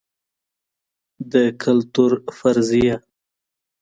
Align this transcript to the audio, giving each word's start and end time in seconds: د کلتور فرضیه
د 1.31 1.33
کلتور 1.63 2.11
فرضیه 2.37 2.95